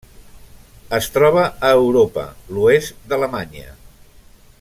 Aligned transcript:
Es 0.97 1.09
troba 1.17 1.43
a 1.69 1.71
Europa: 1.81 2.23
l'oest 2.55 3.07
d'Alemanya. 3.13 3.79